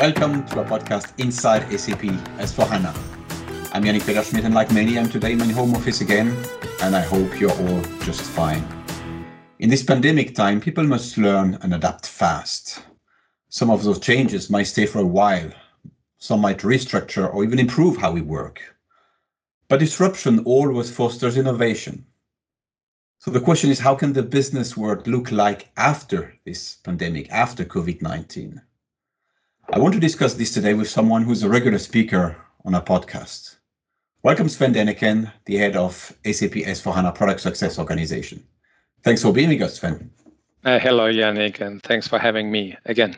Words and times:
Welcome 0.00 0.44
to 0.48 0.58
our 0.58 0.66
podcast 0.66 1.18
Inside 1.18 1.62
SAP 1.80 2.02
S4HANA. 2.36 2.94
I'm 3.72 3.82
Yannick 3.82 4.02
Peterschmitt, 4.02 4.44
and 4.44 4.54
like 4.54 4.70
many, 4.70 4.98
I'm 4.98 5.08
today 5.08 5.32
in 5.32 5.38
my 5.38 5.46
home 5.46 5.74
office 5.74 6.02
again, 6.02 6.36
and 6.82 6.94
I 6.94 7.00
hope 7.00 7.40
you're 7.40 7.50
all 7.50 7.80
just 8.00 8.20
fine. 8.20 8.62
In 9.58 9.70
this 9.70 9.82
pandemic 9.82 10.34
time, 10.34 10.60
people 10.60 10.84
must 10.84 11.16
learn 11.16 11.58
and 11.62 11.72
adapt 11.72 12.06
fast. 12.06 12.84
Some 13.48 13.70
of 13.70 13.84
those 13.84 13.98
changes 13.98 14.50
might 14.50 14.64
stay 14.64 14.84
for 14.84 14.98
a 14.98 15.06
while, 15.06 15.50
some 16.18 16.42
might 16.42 16.58
restructure 16.58 17.32
or 17.32 17.42
even 17.42 17.58
improve 17.58 17.96
how 17.96 18.12
we 18.12 18.20
work. 18.20 18.60
But 19.68 19.80
disruption 19.80 20.40
always 20.40 20.90
fosters 20.90 21.38
innovation. 21.38 22.04
So 23.18 23.30
the 23.30 23.40
question 23.40 23.70
is, 23.70 23.78
how 23.78 23.94
can 23.94 24.12
the 24.12 24.22
business 24.22 24.76
world 24.76 25.06
look 25.06 25.32
like 25.32 25.70
after 25.78 26.34
this 26.44 26.74
pandemic, 26.84 27.32
after 27.32 27.64
COVID 27.64 28.02
19? 28.02 28.60
I 29.72 29.80
want 29.80 29.94
to 29.94 30.00
discuss 30.00 30.34
this 30.34 30.54
today 30.54 30.74
with 30.74 30.88
someone 30.88 31.24
who's 31.24 31.42
a 31.42 31.48
regular 31.48 31.78
speaker 31.78 32.36
on 32.64 32.74
our 32.76 32.82
podcast. 32.82 33.56
Welcome, 34.22 34.48
Sven 34.48 34.72
Denecken, 34.72 35.32
the 35.44 35.56
head 35.56 35.74
of 35.74 35.92
SAP 36.24 36.52
S4HANA 36.52 37.14
Product 37.16 37.40
Success 37.40 37.76
Organization. 37.76 38.46
Thanks 39.02 39.22
for 39.22 39.32
being 39.32 39.48
with 39.48 39.62
us, 39.62 39.74
Sven. 39.74 40.10
Uh, 40.64 40.78
hello, 40.78 41.12
Yannick, 41.12 41.60
and 41.60 41.82
thanks 41.82 42.06
for 42.06 42.18
having 42.18 42.50
me 42.50 42.76
again. 42.84 43.16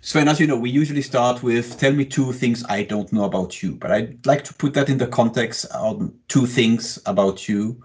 Sven, 0.00 0.28
as 0.28 0.38
you 0.38 0.46
know, 0.46 0.56
we 0.56 0.70
usually 0.70 1.02
start 1.02 1.42
with 1.42 1.76
tell 1.78 1.92
me 1.92 2.04
two 2.04 2.32
things 2.32 2.64
I 2.68 2.84
don't 2.84 3.12
know 3.12 3.24
about 3.24 3.62
you, 3.62 3.74
but 3.74 3.90
I'd 3.90 4.24
like 4.24 4.44
to 4.44 4.54
put 4.54 4.74
that 4.74 4.88
in 4.88 4.98
the 4.98 5.08
context 5.08 5.64
of 5.74 6.08
two 6.28 6.46
things 6.46 7.00
about 7.06 7.48
you 7.48 7.82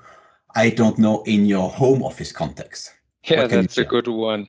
I 0.55 0.69
don't 0.69 0.97
know 0.99 1.23
in 1.23 1.45
your 1.45 1.69
home 1.69 2.03
office 2.03 2.31
context. 2.31 2.93
Yeah, 3.23 3.47
that's 3.47 3.77
a 3.77 3.85
good 3.85 4.07
one. 4.07 4.47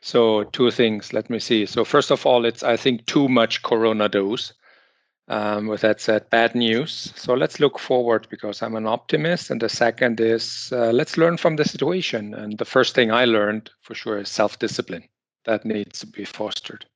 So 0.00 0.44
two 0.44 0.70
things. 0.70 1.12
Let 1.12 1.30
me 1.30 1.38
see. 1.38 1.66
So 1.66 1.84
first 1.84 2.10
of 2.10 2.26
all, 2.26 2.44
it's 2.44 2.62
I 2.62 2.76
think 2.76 3.06
too 3.06 3.28
much 3.28 3.62
Corona 3.62 4.08
dose. 4.08 4.52
Um, 5.28 5.68
with 5.68 5.82
that 5.82 6.00
said, 6.00 6.28
bad 6.30 6.54
news. 6.54 7.12
So 7.16 7.34
let's 7.34 7.60
look 7.60 7.78
forward 7.78 8.26
because 8.28 8.60
I'm 8.60 8.74
an 8.74 8.86
optimist. 8.86 9.50
And 9.50 9.60
the 9.60 9.68
second 9.68 10.20
is 10.20 10.70
uh, 10.72 10.90
let's 10.92 11.16
learn 11.16 11.36
from 11.36 11.56
the 11.56 11.64
situation. 11.64 12.34
And 12.34 12.58
the 12.58 12.64
first 12.64 12.94
thing 12.94 13.12
I 13.12 13.24
learned 13.24 13.70
for 13.80 13.94
sure 13.94 14.18
is 14.18 14.28
self-discipline. 14.28 15.04
That 15.44 15.64
needs 15.64 16.00
to 16.00 16.06
be 16.06 16.24
fostered. 16.24 16.86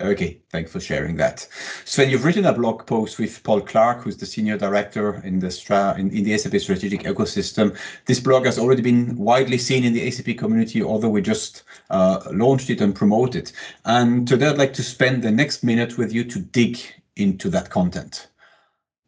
Okay, 0.00 0.40
thanks 0.50 0.72
for 0.72 0.80
sharing 0.80 1.16
that. 1.16 1.46
Sven, 1.84 2.10
you've 2.10 2.24
written 2.24 2.46
a 2.46 2.52
blog 2.52 2.84
post 2.84 3.20
with 3.20 3.40
Paul 3.44 3.60
Clark, 3.60 4.02
who's 4.02 4.16
the 4.16 4.26
senior 4.26 4.58
director 4.58 5.22
in 5.22 5.38
the 5.38 5.52
Stra- 5.52 5.94
in, 5.96 6.10
in, 6.10 6.24
the 6.24 6.36
SAP 6.36 6.58
strategic 6.58 7.02
ecosystem. 7.04 7.78
This 8.06 8.18
blog 8.18 8.44
has 8.44 8.58
already 8.58 8.82
been 8.82 9.14
widely 9.16 9.56
seen 9.56 9.84
in 9.84 9.92
the 9.92 10.10
SAP 10.10 10.36
community, 10.36 10.82
although 10.82 11.08
we 11.08 11.22
just 11.22 11.62
uh, 11.90 12.18
launched 12.32 12.70
it 12.70 12.80
and 12.80 12.92
promoted. 12.92 13.52
And 13.84 14.26
today 14.26 14.48
I'd 14.48 14.58
like 14.58 14.74
to 14.74 14.82
spend 14.82 15.22
the 15.22 15.30
next 15.30 15.62
minute 15.62 15.96
with 15.96 16.12
you 16.12 16.24
to 16.24 16.40
dig 16.40 16.80
into 17.14 17.48
that 17.50 17.70
content. 17.70 18.26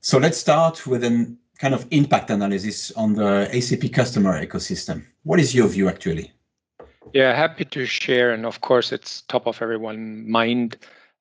So 0.03 0.19
let's 0.19 0.39
start 0.39 0.87
with 0.87 1.03
an 1.03 1.37
kind 1.59 1.75
of 1.75 1.87
impact 1.91 2.31
analysis 2.31 2.93
on 2.93 3.15
the 3.15 3.49
SAP 3.61 3.91
customer 3.93 4.45
ecosystem. 4.45 5.05
What 5.25 5.41
is 5.41 5.53
your 5.53 5.67
view 5.67 5.89
actually? 5.89 6.33
Yeah, 7.13 7.35
happy 7.35 7.65
to 7.67 7.87
share. 7.87 8.33
And 8.33 8.45
of 8.47 8.61
course, 8.61 8.93
it's 8.93 9.23
top 9.23 9.47
of 9.47 9.63
everyone's 9.63 10.29
mind, 10.29 10.77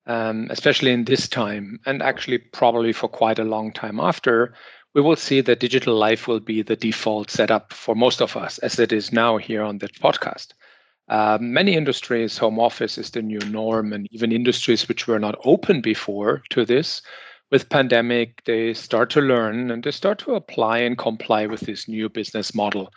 um, 0.06 0.48
especially 0.50 0.92
in 0.92 1.06
this 1.06 1.28
time, 1.28 1.80
and 1.86 2.02
actually 2.04 2.38
probably 2.40 2.92
for 2.94 3.08
quite 3.08 3.40
a 3.40 3.44
long 3.44 3.72
time 3.72 4.00
after. 4.00 4.54
We 4.94 5.02
will 5.02 5.16
see 5.16 5.42
that 5.42 5.60
digital 5.60 5.96
life 5.96 6.28
will 6.28 6.40
be 6.40 6.62
the 6.62 6.76
default 6.76 7.30
setup 7.30 7.74
for 7.74 7.96
most 7.96 8.22
of 8.22 8.38
us, 8.38 8.58
as 8.60 8.80
it 8.80 8.94
is 8.94 9.12
now 9.12 9.38
here 9.38 9.62
on 9.64 9.80
the 9.80 9.90
podcast. 9.90 10.54
Uh, 11.10 11.38
many 11.42 11.76
industries, 11.76 12.38
home 12.38 12.60
office 12.60 12.98
is 12.98 13.12
the 13.12 13.22
new 13.22 13.40
norm, 13.40 13.94
and 13.94 14.08
even 14.12 14.32
industries 14.32 14.88
which 14.88 15.08
were 15.08 15.20
not 15.20 15.38
open 15.46 15.82
before 15.82 16.42
to 16.50 16.66
this, 16.66 17.02
with 17.52 17.70
pandemic, 17.70 18.44
they 18.46 18.74
start 18.74 19.10
to 19.12 19.22
learn 19.22 19.70
and 19.72 19.84
they 19.84 19.92
start 19.92 20.18
to 20.20 20.36
apply 20.36 20.80
and 20.80 20.98
comply 20.98 21.46
with 21.46 21.62
this 21.62 21.88
new 21.88 22.10
business 22.10 22.56
model 22.56 22.90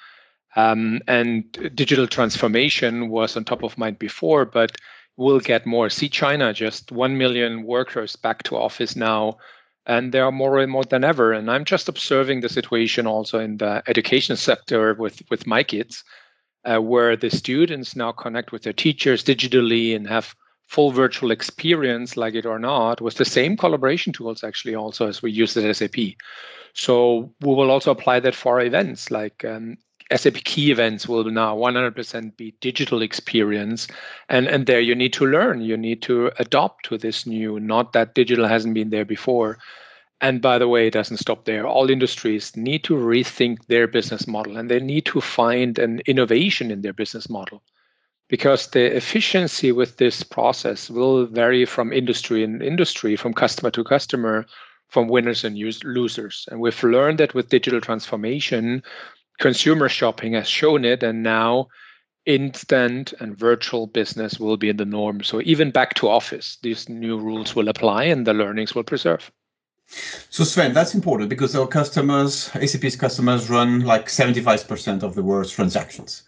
um, 0.59 1.01
and 1.07 1.53
digital 1.77 2.09
transformation 2.09 3.11
was 3.11 3.37
on 3.37 3.45
top 3.45 3.63
of 3.63 3.79
mind 3.79 3.97
before, 4.01 4.45
but 4.45 4.77
we'll 5.17 5.39
get 5.39 5.67
more. 5.67 5.89
See 5.89 6.09
China, 6.09 6.53
just 6.53 6.91
1 6.91 7.17
million 7.17 7.63
workers 7.63 8.17
back 8.17 8.43
to 8.45 8.57
office 8.57 8.97
now, 8.97 9.39
and 9.87 10.11
there 10.11 10.25
are 10.25 10.33
more 10.33 10.59
and 10.59 10.73
more 10.73 10.83
than 10.83 11.05
ever. 11.05 11.33
And 11.33 11.49
I'm 11.49 11.65
just 11.65 11.89
observing 11.89 12.41
the 12.41 12.49
situation 12.49 13.07
also 13.07 13.39
in 13.39 13.59
the 13.59 13.85
education 13.87 14.37
sector 14.37 14.95
with, 14.95 15.23
with 15.31 15.47
my 15.47 15.63
kids, 15.63 16.03
uh, 16.65 16.79
where 16.79 17.17
the 17.17 17.31
students 17.31 17.95
now 17.95 18.11
connect 18.11 18.51
with 18.51 18.65
their 18.65 18.73
teachers 18.73 19.23
digitally 19.23 19.95
and 19.95 20.09
have 20.09 20.35
full 20.67 20.91
virtual 20.91 21.31
experience, 21.31 22.17
like 22.17 22.35
it 22.35 22.47
or 22.47 22.59
not, 22.59 23.01
with 23.01 23.15
the 23.15 23.25
same 23.25 23.57
collaboration 23.57 24.13
tools 24.13 24.43
actually 24.43 24.75
also 24.75 25.07
as 25.07 25.23
we 25.23 25.31
use 25.31 25.57
at 25.57 25.77
SAP. 25.77 26.17
So 26.75 27.33
we 27.43 27.55
will 27.55 27.71
also 27.71 27.93
apply 27.93 28.19
that 28.21 28.35
for 28.35 28.61
events 28.61 29.13
like 29.13 29.45
um, 29.45 29.79
SAP 30.15 30.35
key 30.45 30.71
events 30.71 31.07
will 31.07 31.25
now 31.25 31.57
100% 31.57 32.37
be 32.37 32.55
digital 32.61 33.03
experience. 33.03 33.89
And, 34.29 34.47
and 34.47 34.67
there 34.67 34.81
you 34.81 34.95
need 34.95 35.13
to 35.15 35.27
learn, 35.27 35.61
you 35.61 35.77
need 35.77 36.01
to 36.03 36.31
adopt 36.39 36.87
to 36.87 36.99
this 36.99 37.27
new, 37.27 37.61
not 37.61 37.93
that 37.93 38.15
digital 38.15 38.49
hasn't 38.49 38.75
been 38.75 38.91
there 38.91 39.05
before. 39.05 39.59
And 40.21 40.43
by 40.43 40.59
the 40.59 40.67
way, 40.67 40.87
it 40.87 40.95
doesn't 40.95 41.19
stop 41.19 41.45
there. 41.45 41.67
All 41.67 41.91
industries 41.91 42.57
need 42.57 42.85
to 42.85 42.95
rethink 42.95 43.67
their 43.67 43.87
business 43.87 44.27
model 44.27 44.57
and 44.57 44.71
they 44.71 44.81
need 44.81 45.05
to 45.07 45.21
find 45.21 45.79
an 45.79 46.01
innovation 46.07 46.71
in 46.71 46.83
their 46.83 46.93
business 46.93 47.29
model 47.29 47.63
because 48.29 48.69
the 48.69 48.97
efficiency 48.97 49.73
with 49.73 49.97
this 49.97 50.23
process 50.23 50.91
will 50.91 51.27
vary 51.27 51.65
from 51.65 51.93
industry 51.93 52.45
and 52.45 52.63
industry, 52.63 53.17
from 53.17 53.33
customer 53.33 53.71
to 53.71 53.85
customer, 53.85 54.47
from 54.89 55.09
winners 55.09 55.45
and 55.45 55.57
losers. 55.85 56.49
And 56.51 56.61
we've 56.61 56.83
learned 56.83 57.19
that 57.19 57.35
with 57.35 57.49
digital 57.49 57.81
transformation, 57.81 58.83
consumer 59.39 59.89
shopping 59.89 60.35
has 60.35 60.49
shown 60.49 60.85
it, 60.85 61.03
and 61.03 61.23
now 61.23 61.69
instant 62.27 63.15
and 63.21 63.37
virtual 63.37 63.87
business 63.87 64.39
will 64.39 64.57
be 64.57 64.71
the 64.71 64.85
norm. 64.85 65.23
So 65.23 65.41
even 65.45 65.71
back 65.71 65.95
to 65.95 66.09
office, 66.09 66.59
these 66.63 66.89
new 66.89 67.19
rules 67.19 67.57
will 67.57 67.69
apply 67.69 68.05
and 68.05 68.27
the 68.27 68.35
learnings 68.35 68.75
will 68.75 68.85
preserve. 68.85 69.33
So 70.29 70.45
Sven, 70.45 70.75
that's 70.75 70.95
important 70.95 71.31
because 71.31 71.57
our 71.57 71.67
customers, 71.67 72.51
SAP's 72.65 72.97
customers 72.97 73.49
run 73.49 73.81
like 73.81 74.09
75% 74.09 75.03
of 75.03 75.15
the 75.15 75.23
world's 75.23 75.53
transactions. 75.53 76.25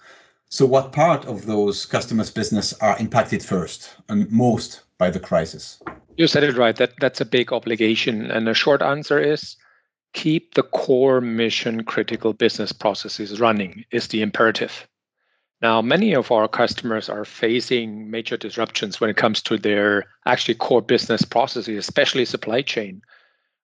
So 0.48 0.64
what 0.64 0.92
part 0.92 1.26
of 1.26 1.44
those 1.44 1.84
customers' 1.84 2.30
business 2.30 2.72
are 2.80 2.98
impacted 2.98 3.42
first 3.42 3.90
and 4.08 4.30
most 4.32 4.80
by 4.96 5.10
the 5.10 5.20
crisis? 5.20 5.80
You 6.16 6.26
said 6.26 6.42
it 6.42 6.56
right. 6.56 6.74
That 6.76 6.94
that's 6.98 7.20
a 7.20 7.26
big 7.26 7.52
obligation. 7.52 8.30
And 8.30 8.46
the 8.46 8.54
short 8.54 8.80
answer 8.80 9.20
is 9.20 9.56
keep 10.12 10.54
the 10.54 10.62
core 10.62 11.20
mission 11.20 11.84
critical 11.84 12.32
business 12.32 12.72
processes 12.72 13.40
running 13.40 13.84
is 13.90 14.08
the 14.08 14.22
imperative. 14.22 14.88
Now, 15.62 15.82
many 15.82 16.14
of 16.14 16.32
our 16.32 16.48
customers 16.48 17.08
are 17.08 17.24
facing 17.24 18.10
major 18.10 18.36
disruptions 18.36 19.00
when 19.00 19.10
it 19.10 19.16
comes 19.16 19.42
to 19.42 19.58
their 19.58 20.06
actually 20.26 20.54
core 20.54 20.80
business 20.80 21.22
processes, 21.22 21.76
especially 21.76 22.24
supply 22.24 22.62
chain, 22.62 23.02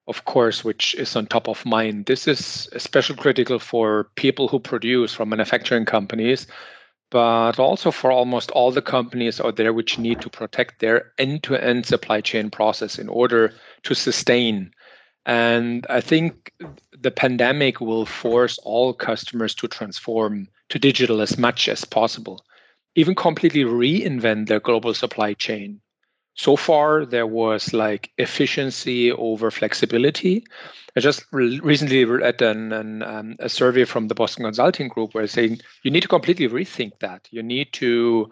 of 0.07 0.25
course, 0.27 0.63
which 0.63 0.95
is 0.97 1.17
on 1.17 1.27
top 1.27 1.49
of 1.49 1.65
mind. 1.65 2.05
This 2.05 2.29
is 2.29 2.69
especially 2.73 3.17
critical 3.17 3.59
for 3.59 4.11
people 4.15 4.47
who 4.47 4.61
produce 4.61 5.15
from 5.15 5.31
manufacturing 5.31 5.87
companies, 5.87 6.47
but 7.11 7.59
also 7.59 7.91
for 7.91 8.13
almost 8.13 8.51
all 8.51 8.71
the 8.71 8.83
companies 8.83 9.41
out 9.41 9.57
there 9.57 9.73
which 9.73 9.99
need 9.99 10.21
to 10.21 10.29
protect 10.29 10.81
their 10.81 11.13
end 11.19 11.43
to 11.45 11.57
end 11.57 11.87
supply 11.87 12.21
chain 12.21 12.51
process 12.51 12.99
in 12.99 13.09
order 13.09 13.55
to 13.85 13.95
sustain 13.95 14.71
and 15.27 15.85
I 15.91 16.01
think 16.01 16.53
the 16.93 17.11
pandemic 17.11 17.81
will 17.81 18.07
force 18.07 18.59
all 18.59 18.95
customers 18.95 19.55
to 19.57 19.67
transform 19.67 20.49
to 20.69 20.79
digital 20.79 21.21
as 21.21 21.37
much 21.37 21.69
as 21.69 21.85
possible, 21.85 22.45
even 22.95 23.17
completely 23.17 23.65
reinvent 23.65 24.47
their 24.47 24.61
global 24.61 24.95
supply 24.95 25.35
chain. 25.35 25.81
So 26.35 26.55
far, 26.55 27.05
there 27.05 27.27
was 27.27 27.73
like 27.73 28.11
efficiency 28.19 29.11
over 29.11 29.51
flexibility. 29.51 30.45
I 30.97 31.01
just 31.01 31.25
re- 31.33 31.61
recently 31.61 32.05
read 32.05 32.41
an, 32.41 32.73
an 32.73 33.03
um, 33.03 33.37
a 33.41 33.49
survey 33.49 33.85
from 33.85 34.07
the 34.07 34.15
Boston 34.15 34.45
Consulting 34.45 34.89
Group 34.89 35.13
where 35.13 35.27
saying 35.27 35.61
you 35.83 35.91
need 35.91 36.03
to 36.03 36.09
completely 36.09 36.49
rethink 36.49 36.93
that. 37.01 37.27
You 37.31 37.43
need 37.43 37.73
to 37.75 38.31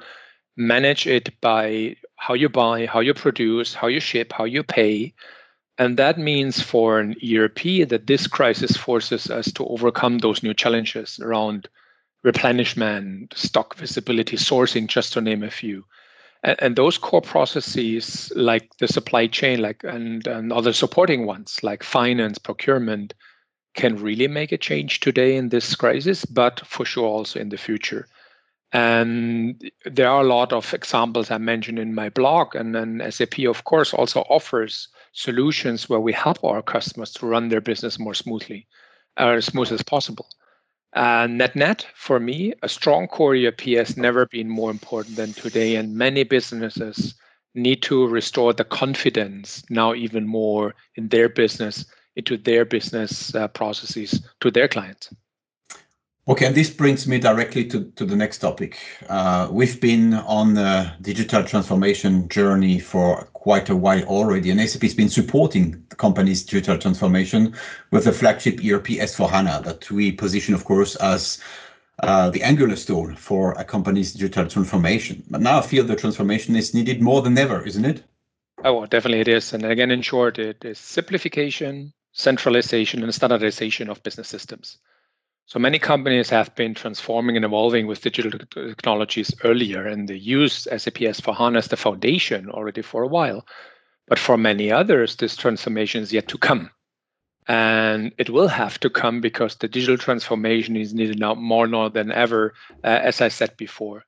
manage 0.57 1.09
it 1.09 1.41
by 1.41 1.97
how 2.17 2.35
you 2.35 2.49
buy, 2.49 2.87
how 2.87 3.01
you 3.01 3.15
produce, 3.15 3.75
how 3.75 3.89
you 3.89 4.01
ship, 4.01 4.33
how 4.33 4.45
you 4.45 4.63
pay, 4.63 5.15
and 5.79 5.97
that 5.97 6.19
means 6.19 6.61
for 6.61 7.01
an 7.01 7.17
ERP 7.23 7.89
that 7.89 8.07
this 8.07 8.27
crisis 8.27 8.77
forces 8.77 9.31
us 9.31 9.51
to 9.53 9.67
overcome 9.67 10.19
those 10.19 10.43
new 10.43 10.55
challenges 10.55 11.19
around 11.21 11.69
replenishment, 12.23 13.35
stock 13.37 13.75
visibility, 13.77 14.37
sourcing, 14.37 14.87
just 14.87 15.13
to 15.13 15.21
name 15.21 15.43
a 15.43 15.51
few. 15.51 15.85
And, 16.45 16.57
and 16.61 16.77
those 16.77 16.97
core 16.97 17.21
processes, 17.21 18.33
like 18.37 18.71
the 18.79 18.87
supply 18.87 19.27
chain, 19.27 19.61
like 19.61 19.83
and, 19.83 20.27
and 20.27 20.53
other 20.53 20.73
supporting 20.73 21.27
ones, 21.27 21.59
like 21.63 21.83
finance, 21.83 22.39
procurement, 22.39 23.13
can 23.75 23.97
really 23.97 24.29
make 24.29 24.53
a 24.53 24.59
change 24.59 25.01
today 25.01 25.37
in 25.37 25.49
this 25.49 25.75
crisis, 25.75 26.25
but 26.25 26.65
for 26.65 26.85
sure 26.85 27.09
also 27.09 27.41
in 27.41 27.49
the 27.49 27.57
future. 27.57 28.07
And 28.73 29.71
there 29.85 30.09
are 30.09 30.21
a 30.21 30.27
lot 30.27 30.53
of 30.53 30.73
examples 30.73 31.31
I 31.31 31.39
mentioned 31.39 31.79
in 31.79 31.95
my 31.95 32.09
blog. 32.09 32.55
And 32.55 32.75
then 32.75 33.03
SAP, 33.11 33.41
of 33.41 33.65
course, 33.65 33.93
also 33.93 34.21
offers 34.23 34.89
solutions 35.15 35.89
where 35.89 36.01
we 36.01 36.13
help 36.13 36.45
our 36.45 36.61
customers 36.61 37.13
to 37.13 37.27
run 37.27 37.49
their 37.49 37.61
business 37.61 37.99
more 37.99 38.15
smoothly, 38.15 38.67
or 39.19 39.35
as 39.35 39.47
smooth 39.47 39.73
as 39.73 39.83
possible. 39.83 40.29
Uh, 40.95 41.27
net 41.29 41.57
net, 41.57 41.87
for 41.95 42.21
me, 42.21 42.53
a 42.63 42.69
strong 42.69 43.09
core 43.09 43.35
ERP 43.35 43.63
has 43.63 43.97
never 43.97 44.27
been 44.27 44.49
more 44.49 44.71
important 44.71 45.17
than 45.17 45.33
today. 45.33 45.77
And 45.77 45.97
many 45.97 46.23
businesses 46.23 47.15
need 47.55 47.83
to 47.83 48.07
restore 48.07 48.53
the 48.53 48.65
confidence 48.65 49.65
now 49.71 49.95
even 49.95 50.27
more 50.27 50.75
in 50.95 51.09
their 51.09 51.29
business, 51.29 51.85
into 52.15 52.37
their 52.37 52.65
business 52.65 53.35
uh, 53.35 53.49
processes 53.49 54.23
to 54.41 54.51
their 54.51 54.69
clients. 54.69 55.13
Okay, 56.27 56.47
and 56.47 56.55
this 56.55 56.71
brings 56.71 57.07
me 57.07 57.19
directly 57.19 57.67
to, 57.67 57.85
to 57.97 58.07
the 58.07 58.17
next 58.17 58.39
topic. 58.39 58.79
Uh, 59.11 59.47
we've 59.51 59.79
been 59.79 60.15
on 60.15 60.57
a 60.57 60.97
digital 61.03 61.45
transformation 61.45 62.27
journey 62.31 62.79
for 62.79 63.25
quite 63.35 63.69
a 63.69 63.77
while 63.77 64.03
already, 64.05 64.51
and 64.51 64.59
SAP 64.59 64.81
has 64.81 64.95
been 64.95 65.11
supporting 65.11 65.85
the 65.91 65.97
company's 65.97 66.43
digital 66.43 66.79
transformation 66.79 67.55
with 67.91 68.05
the 68.05 68.13
flagship 68.13 68.55
ERP 68.61 68.87
S4HANA 68.87 69.65
that 69.65 69.91
we 69.91 70.13
position, 70.13 70.55
of 70.55 70.65
course, 70.65 70.97
as 70.97 71.43
uh, 72.03 72.31
the 72.31 72.43
angular 72.43 72.77
stone 72.77 73.15
for 73.17 73.53
a 73.53 73.65
company's 73.65 74.15
digital 74.15 74.47
transformation. 74.47 75.23
But 75.29 75.43
now 75.43 75.59
I 75.59 75.61
feel 75.61 75.85
the 75.85 75.95
transformation 75.95 76.57
is 76.57 76.73
needed 76.73 77.03
more 77.03 77.21
than 77.21 77.37
ever, 77.37 77.67
isn't 77.67 77.85
it? 77.85 78.03
Oh, 78.65 78.87
definitely 78.87 79.21
it 79.21 79.29
is. 79.29 79.53
And 79.53 79.63
again, 79.67 79.91
in 79.91 80.01
short, 80.01 80.39
it 80.39 80.65
is 80.65 80.79
simplification, 80.79 81.93
centralization, 82.13 83.03
and 83.03 83.15
standardization 83.15 83.91
of 83.91 84.03
business 84.03 84.29
systems. 84.29 84.79
So 85.47 85.59
many 85.59 85.79
companies 85.79 86.31
have 86.31 86.55
been 86.55 86.75
transforming 86.75 87.37
and 87.37 87.45
evolving 87.45 87.87
with 87.87 88.01
digital 88.01 88.31
technologies 88.31 89.35
earlier, 89.45 89.87
and 89.87 90.09
they 90.09 90.15
use 90.15 90.67
SAP 90.71 90.95
S4HANA 90.95 91.59
as 91.59 91.69
the 91.69 91.77
foundation 91.77 92.49
already 92.49 92.81
for 92.81 93.03
a 93.03 93.09
while. 93.09 93.47
But 94.09 94.19
for 94.19 94.39
many 94.39 94.73
others, 94.73 95.17
this 95.17 95.37
transformation 95.37 96.03
is 96.03 96.13
yet 96.13 96.29
to 96.29 96.39
come. 96.39 96.71
And 97.47 98.15
it 98.17 98.31
will 98.31 98.49
have 98.49 98.81
to 98.81 98.91
come 98.91 99.21
because 99.21 99.57
the 99.57 99.69
digital 99.69 99.99
transformation 99.99 100.77
is 100.77 100.95
needed 100.95 101.19
now 101.19 101.35
more 101.35 101.67
now 101.67 101.91
than 101.91 102.11
ever, 102.11 102.55
uh, 102.83 102.87
as 102.87 103.21
I 103.21 103.29
said 103.29 103.57
before. 103.59 104.05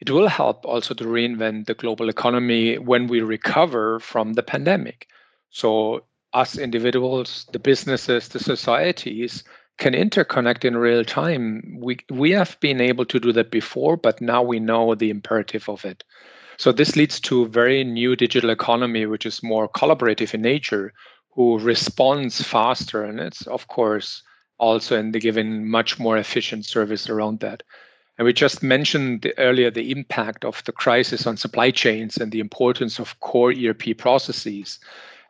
It 0.00 0.10
will 0.10 0.28
help 0.28 0.64
also 0.64 0.94
to 0.94 1.04
reinvent 1.04 1.66
the 1.66 1.74
global 1.74 2.08
economy 2.08 2.78
when 2.78 3.06
we 3.06 3.20
recover 3.20 4.00
from 4.00 4.32
the 4.32 4.42
pandemic. 4.42 5.08
So, 5.50 6.06
us 6.32 6.56
individuals, 6.56 7.46
the 7.52 7.58
businesses, 7.58 8.28
the 8.28 8.38
societies 8.38 9.44
can 9.80 9.94
interconnect 9.94 10.64
in 10.64 10.76
real 10.76 11.04
time. 11.04 11.78
We 11.80 11.98
we 12.10 12.30
have 12.32 12.60
been 12.60 12.80
able 12.80 13.06
to 13.06 13.18
do 13.18 13.32
that 13.32 13.50
before, 13.50 13.96
but 13.96 14.20
now 14.20 14.42
we 14.42 14.60
know 14.60 14.94
the 14.94 15.10
imperative 15.10 15.68
of 15.68 15.84
it. 15.84 16.04
So 16.58 16.70
this 16.70 16.94
leads 16.94 17.18
to 17.20 17.42
a 17.42 17.48
very 17.48 17.82
new 17.82 18.14
digital 18.14 18.50
economy, 18.50 19.06
which 19.06 19.24
is 19.24 19.42
more 19.42 19.68
collaborative 19.68 20.34
in 20.34 20.42
nature, 20.42 20.92
who 21.30 21.58
responds 21.58 22.42
faster, 22.42 23.02
and 23.02 23.18
it's 23.18 23.46
of 23.46 23.66
course 23.68 24.22
also 24.58 24.98
in 24.98 25.12
the 25.12 25.18
given 25.18 25.66
much 25.66 25.98
more 25.98 26.18
efficient 26.18 26.66
service 26.66 27.08
around 27.08 27.40
that. 27.40 27.62
And 28.18 28.26
we 28.26 28.34
just 28.34 28.62
mentioned 28.62 29.32
earlier 29.38 29.70
the 29.70 29.90
impact 29.90 30.44
of 30.44 30.62
the 30.64 30.72
crisis 30.72 31.26
on 31.26 31.38
supply 31.38 31.70
chains 31.70 32.18
and 32.18 32.30
the 32.30 32.40
importance 32.40 32.98
of 32.98 33.18
core 33.20 33.54
ERP 33.56 33.96
processes. 33.96 34.78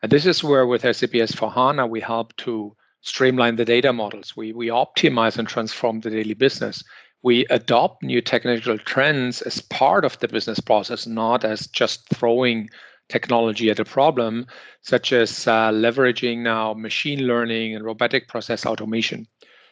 And 0.02 0.10
this 0.10 0.26
is 0.26 0.42
where 0.42 0.66
with 0.66 0.82
SAP 0.82 1.12
S4HANA, 1.12 1.88
we 1.88 2.00
help 2.00 2.34
to 2.38 2.74
streamline 3.02 3.56
the 3.56 3.64
data 3.64 3.92
models. 3.92 4.36
We, 4.36 4.52
we 4.52 4.68
optimize 4.68 5.38
and 5.38 5.48
transform 5.48 6.00
the 6.00 6.10
daily 6.10 6.34
business. 6.34 6.84
We 7.22 7.46
adopt 7.46 8.02
new 8.02 8.20
technical 8.20 8.78
trends 8.78 9.42
as 9.42 9.60
part 9.62 10.04
of 10.04 10.18
the 10.18 10.28
business 10.28 10.60
process, 10.60 11.06
not 11.06 11.44
as 11.44 11.66
just 11.66 12.08
throwing 12.08 12.70
technology 13.08 13.70
at 13.70 13.80
a 13.80 13.84
problem, 13.84 14.46
such 14.82 15.12
as 15.12 15.46
uh, 15.46 15.70
leveraging 15.70 16.38
now 16.38 16.72
machine 16.74 17.26
learning 17.26 17.74
and 17.74 17.84
robotic 17.84 18.28
process 18.28 18.64
automation. 18.64 19.26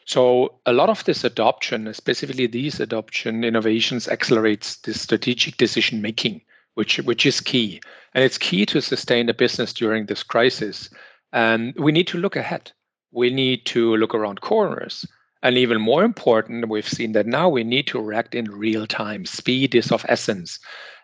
So 0.05 0.59
a 0.65 0.73
lot 0.73 0.89
of 0.89 1.03
this 1.05 1.23
adoption, 1.23 1.93
specifically 1.93 2.47
these 2.47 2.79
adoption 2.79 3.43
innovations, 3.43 4.07
accelerates 4.07 4.77
the 4.77 4.93
strategic 4.93 5.57
decision 5.57 6.01
making, 6.01 6.41
which 6.73 6.97
which 6.97 7.25
is 7.25 7.41
key, 7.41 7.79
and 8.13 8.23
it's 8.23 8.37
key 8.37 8.65
to 8.65 8.81
sustain 8.81 9.27
the 9.27 9.33
business 9.33 9.71
during 9.71 10.07
this 10.07 10.23
crisis. 10.23 10.89
And 11.31 11.75
we 11.77 11.91
need 11.91 12.07
to 12.07 12.17
look 12.17 12.35
ahead 12.35 12.71
we 13.11 13.29
need 13.29 13.65
to 13.67 13.95
look 13.97 14.13
around 14.13 14.41
corners. 14.41 15.05
And 15.41 15.57
even 15.57 15.81
more 15.81 16.03
important, 16.03 16.69
we've 16.69 16.87
seen 16.87 17.13
that 17.13 17.25
now 17.25 17.47
we 17.47 17.63
need 17.63 17.87
to 17.87 18.01
react 18.01 18.35
in 18.35 18.51
real 18.51 18.85
time. 18.85 19.25
Speed 19.25 19.73
is 19.73 19.91
of 19.91 20.05
essence. 20.09 20.59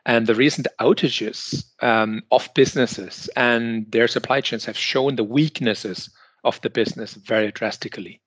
And 0.05 0.27
the 0.27 0.35
recent 0.35 0.67
outages 0.79 1.63
um, 1.81 2.21
of 2.31 2.49
businesses 2.53 3.29
and 3.35 3.91
their 3.91 4.07
supply 4.07 4.41
chains 4.41 4.65
have 4.65 4.77
shown 4.77 5.15
the 5.15 5.23
weaknesses 5.23 6.09
of 6.43 6.61
the 6.61 6.69
business 6.69 7.13
very 7.15 7.51
drastically. 7.51 8.21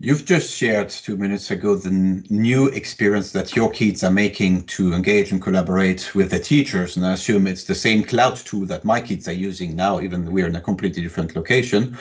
You've 0.00 0.24
just 0.24 0.56
shared 0.56 0.88
two 0.88 1.16
minutes 1.16 1.52
ago 1.52 1.76
the 1.76 1.90
new 2.28 2.66
experience 2.68 3.30
that 3.32 3.54
your 3.54 3.70
kids 3.70 4.02
are 4.02 4.10
making 4.10 4.64
to 4.64 4.92
engage 4.94 5.30
and 5.30 5.40
collaborate 5.40 6.12
with 6.12 6.32
the 6.32 6.40
teachers. 6.40 6.96
And 6.96 7.06
I 7.06 7.12
assume 7.12 7.46
it's 7.46 7.64
the 7.64 7.76
same 7.76 8.02
cloud 8.02 8.36
tool 8.38 8.66
that 8.66 8.84
my 8.84 9.00
kids 9.00 9.28
are 9.28 9.32
using 9.32 9.76
now, 9.76 10.00
even 10.00 10.24
though 10.24 10.32
we're 10.32 10.48
in 10.48 10.56
a 10.56 10.60
completely 10.60 11.02
different 11.02 11.36
location. 11.36 11.96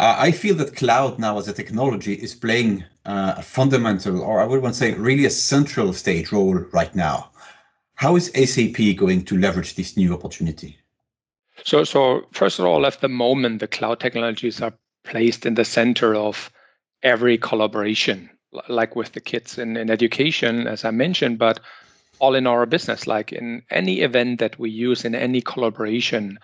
Uh, 0.00 0.16
I 0.18 0.32
feel 0.32 0.54
that 0.54 0.76
cloud 0.76 1.18
now 1.18 1.38
as 1.38 1.46
a 1.46 1.52
technology 1.52 2.14
is 2.14 2.34
playing 2.34 2.84
uh, 3.04 3.34
a 3.36 3.42
fundamental, 3.42 4.22
or 4.22 4.40
I 4.40 4.46
would 4.46 4.62
want 4.62 4.74
to 4.74 4.78
say 4.78 4.94
really 4.94 5.26
a 5.26 5.30
central 5.30 5.92
stage 5.92 6.32
role 6.32 6.54
right 6.72 6.94
now. 6.94 7.30
How 7.96 8.16
is 8.16 8.32
SAP 8.32 8.96
going 8.96 9.26
to 9.26 9.36
leverage 9.36 9.74
this 9.74 9.98
new 9.98 10.14
opportunity? 10.14 10.78
So, 11.64 11.84
so 11.84 12.22
first 12.32 12.58
of 12.58 12.64
all, 12.64 12.86
at 12.86 13.02
the 13.02 13.10
moment, 13.10 13.60
the 13.60 13.68
cloud 13.68 14.00
technologies 14.00 14.62
are 14.62 14.72
placed 15.04 15.44
in 15.44 15.52
the 15.52 15.66
center 15.66 16.14
of 16.14 16.50
every 17.02 17.36
collaboration, 17.36 18.30
like 18.70 18.96
with 18.96 19.12
the 19.12 19.20
kids 19.20 19.58
in, 19.58 19.76
in 19.76 19.90
education, 19.90 20.66
as 20.66 20.82
I 20.82 20.92
mentioned, 20.92 21.38
but 21.38 21.60
all 22.20 22.34
in 22.34 22.46
our 22.46 22.64
business, 22.64 23.06
like 23.06 23.34
in 23.34 23.62
any 23.68 24.00
event 24.00 24.40
that 24.40 24.58
we 24.58 24.70
use 24.70 25.04
in 25.04 25.14
any 25.14 25.42
collaboration, 25.42 26.38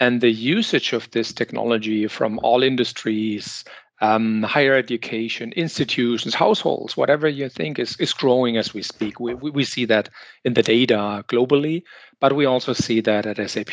and 0.00 0.22
the 0.22 0.30
usage 0.30 0.94
of 0.94 1.10
this 1.10 1.32
technology 1.32 2.08
from 2.08 2.40
all 2.42 2.62
industries, 2.62 3.64
um, 4.00 4.42
higher 4.42 4.74
education, 4.74 5.52
institutions, 5.52 6.34
households, 6.34 6.96
whatever 6.96 7.28
you 7.28 7.50
think 7.50 7.78
is, 7.78 7.96
is 7.98 8.14
growing 8.14 8.56
as 8.56 8.72
we 8.72 8.82
speak. 8.82 9.20
We, 9.20 9.34
we, 9.34 9.50
we 9.50 9.64
see 9.64 9.84
that 9.84 10.08
in 10.42 10.54
the 10.54 10.62
data 10.62 11.22
globally, 11.28 11.82
but 12.18 12.34
we 12.34 12.46
also 12.46 12.72
see 12.72 13.02
that 13.02 13.26
at 13.26 13.50
SAP. 13.50 13.72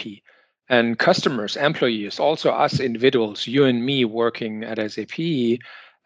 And 0.70 1.00
customers, 1.00 1.56
employees, 1.56 2.20
also 2.20 2.52
us 2.52 2.82
individuals, 2.82 3.48
you 3.48 3.64
and 3.64 3.86
me 3.86 4.04
working 4.04 4.66
at 4.66 4.92
SAP, 4.92 5.60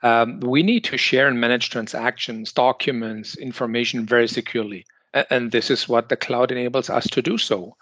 um, 0.04 0.40
we 0.42 0.62
need 0.62 0.84
to 0.84 0.98
share 0.98 1.28
and 1.28 1.42
manage 1.42 1.72
transactions, 1.72 2.54
documents, 2.54 3.36
information 3.38 4.06
very 4.06 4.28
securely. 4.28 4.86
And 5.32 5.52
this 5.52 5.72
is 5.72 5.90
what 5.90 6.10
the 6.10 6.16
cloud 6.16 6.52
enables 6.52 6.92
us 6.92 7.08
to 7.08 7.24
do 7.24 7.40
so 7.40 7.76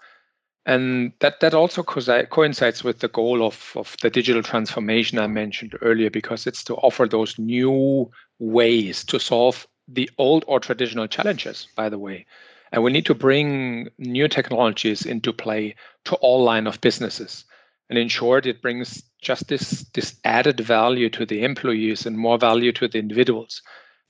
and 0.66 1.12
that 1.20 1.40
that 1.40 1.54
also 1.54 1.82
coincides 1.82 2.84
with 2.84 2.98
the 2.98 3.08
goal 3.08 3.42
of, 3.44 3.72
of 3.76 3.96
the 4.02 4.10
digital 4.10 4.42
transformation 4.42 5.18
I 5.18 5.26
mentioned 5.26 5.74
earlier, 5.80 6.10
because 6.10 6.46
it's 6.46 6.62
to 6.64 6.74
offer 6.76 7.06
those 7.06 7.38
new 7.38 8.10
ways 8.38 9.04
to 9.04 9.18
solve 9.18 9.66
the 9.88 10.10
old 10.18 10.44
or 10.46 10.60
traditional 10.60 11.06
challenges, 11.06 11.66
by 11.76 11.88
the 11.88 11.98
way. 11.98 12.26
And 12.72 12.84
we 12.84 12.92
need 12.92 13.06
to 13.06 13.14
bring 13.14 13.88
new 13.98 14.28
technologies 14.28 15.04
into 15.04 15.32
play 15.32 15.74
to 16.04 16.14
all 16.16 16.44
line 16.44 16.66
of 16.66 16.80
businesses. 16.80 17.44
And 17.88 17.98
in 17.98 18.08
short, 18.08 18.46
it 18.46 18.62
brings 18.62 19.02
just 19.20 19.48
this, 19.48 19.84
this 19.94 20.14
added 20.24 20.60
value 20.60 21.10
to 21.10 21.26
the 21.26 21.42
employees 21.42 22.06
and 22.06 22.16
more 22.16 22.38
value 22.38 22.70
to 22.72 22.86
the 22.86 22.98
individuals. 22.98 23.62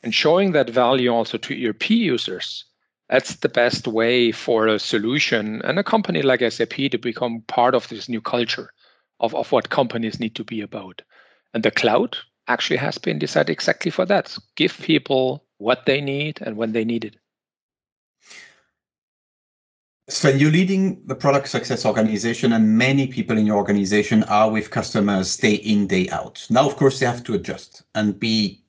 And 0.02 0.14
showing 0.14 0.52
that 0.52 0.68
value 0.68 1.10
also 1.10 1.38
to 1.38 1.68
ERP 1.68 1.90
users 1.90 2.64
that's 3.10 3.36
the 3.36 3.48
best 3.48 3.88
way 3.88 4.30
for 4.30 4.68
a 4.68 4.78
solution 4.78 5.60
and 5.62 5.78
a 5.80 5.84
company 5.84 6.22
like 6.22 6.48
SAP 6.48 6.74
to 6.92 6.96
become 6.96 7.42
part 7.48 7.74
of 7.74 7.88
this 7.88 8.08
new 8.08 8.20
culture 8.20 8.70
of, 9.18 9.34
of 9.34 9.50
what 9.50 9.68
companies 9.68 10.20
need 10.20 10.36
to 10.36 10.44
be 10.44 10.60
about. 10.60 11.02
And 11.52 11.64
the 11.64 11.72
cloud 11.72 12.16
actually 12.46 12.76
has 12.76 12.98
been 12.98 13.18
designed 13.18 13.50
exactly 13.50 13.90
for 13.90 14.06
that. 14.06 14.38
Give 14.54 14.72
people 14.78 15.44
what 15.58 15.86
they 15.86 16.00
need 16.00 16.38
and 16.40 16.56
when 16.56 16.70
they 16.70 16.84
need 16.84 17.04
it. 17.04 17.16
Sven, 20.08 20.38
you're 20.38 20.52
leading 20.52 21.04
the 21.06 21.14
product 21.14 21.48
success 21.48 21.84
organization, 21.84 22.52
and 22.52 22.78
many 22.78 23.06
people 23.06 23.38
in 23.38 23.46
your 23.46 23.56
organization 23.56 24.24
are 24.24 24.50
with 24.50 24.70
customers 24.70 25.36
day 25.36 25.54
in, 25.54 25.86
day 25.86 26.08
out. 26.10 26.44
Now, 26.50 26.66
of 26.66 26.76
course, 26.76 26.98
they 26.98 27.06
have 27.06 27.22
to 27.24 27.34
adjust 27.34 27.82
and 27.94 28.18
be 28.18 28.60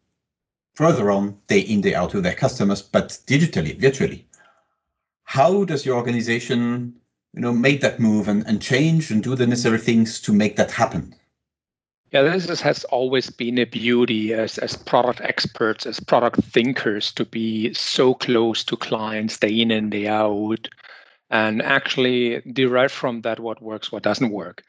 further 0.75 1.09
on 1.09 1.37
day 1.47 1.59
in, 1.59 1.81
day 1.81 1.95
out 1.95 2.13
with 2.13 2.23
their 2.23 2.35
customers, 2.35 2.81
but 2.83 3.17
digitally, 3.25 3.79
virtually 3.79 4.27
how 5.23 5.63
does 5.63 5.85
your 5.85 5.95
organization 5.95 6.93
you 7.33 7.41
know 7.41 7.53
make 7.53 7.81
that 7.81 7.99
move 7.99 8.27
and, 8.27 8.45
and 8.47 8.61
change 8.61 9.11
and 9.11 9.23
do 9.23 9.35
the 9.35 9.47
necessary 9.47 9.77
things 9.77 10.19
to 10.21 10.33
make 10.33 10.55
that 10.55 10.71
happen 10.71 11.15
Yeah, 12.11 12.23
this 12.23 12.49
is, 12.49 12.59
has 12.61 12.83
always 12.85 13.29
been 13.29 13.57
a 13.57 13.63
beauty 13.63 14.33
as, 14.33 14.57
as 14.57 14.75
product 14.75 15.21
experts, 15.21 15.85
as 15.85 16.01
product 16.01 16.43
thinkers, 16.43 17.13
to 17.13 17.23
be 17.23 17.73
so 17.73 18.13
close 18.13 18.65
to 18.65 18.75
clients 18.75 19.37
day 19.37 19.61
in 19.61 19.71
and 19.71 19.91
day 19.91 20.07
out, 20.07 20.67
and 21.29 21.61
actually 21.61 22.41
derive 22.51 22.91
from 22.91 23.21
that 23.21 23.39
what 23.39 23.61
works, 23.61 23.93
what 23.93 24.03
doesn't 24.03 24.31
work. 24.31 24.61